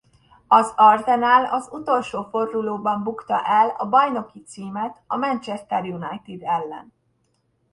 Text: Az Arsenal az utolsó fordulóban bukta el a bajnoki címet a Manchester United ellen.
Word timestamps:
Az 0.47 0.73
Arsenal 0.75 1.45
az 1.45 1.67
utolsó 1.71 2.23
fordulóban 2.29 3.03
bukta 3.03 3.45
el 3.45 3.73
a 3.77 3.89
bajnoki 3.89 4.43
címet 4.43 4.97
a 5.07 5.15
Manchester 5.17 5.83
United 5.83 6.41
ellen. 6.41 6.93